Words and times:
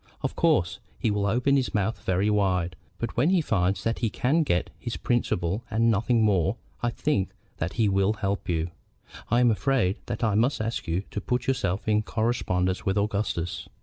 Of 0.23 0.35
course 0.35 0.79
he 0.97 1.11
will 1.11 1.27
open 1.27 1.57
his 1.57 1.75
mouth 1.75 2.03
very 2.03 2.31
wide; 2.31 2.75
but 2.97 3.15
when 3.15 3.29
he 3.29 3.39
finds 3.39 3.83
that 3.83 3.99
he 3.99 4.09
can 4.09 4.41
get 4.41 4.71
his 4.79 4.97
principal 4.97 5.63
and 5.69 5.91
nothing 5.91 6.23
more, 6.23 6.55
I 6.81 6.89
think 6.89 7.29
that 7.57 7.73
he 7.73 7.87
will 7.87 8.13
help 8.13 8.49
you. 8.49 8.71
I 9.29 9.41
am 9.41 9.51
afraid 9.51 9.97
that 10.07 10.23
I 10.23 10.33
must 10.33 10.59
ask 10.59 10.87
you 10.87 11.03
to 11.11 11.21
put 11.21 11.45
yourself 11.45 11.87
in 11.87 12.01
correspondence 12.01 12.83
with 12.83 12.97
Augustus. 12.97 13.69